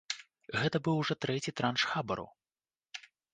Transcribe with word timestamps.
Гэта 0.61 0.77
быў 0.87 0.95
ужо 1.01 1.17
трэці 1.25 1.51
транш 1.61 1.85
хабару. 1.91 2.27